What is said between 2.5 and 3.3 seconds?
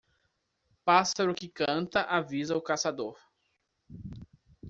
o caçador.